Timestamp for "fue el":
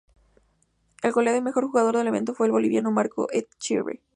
2.33-2.51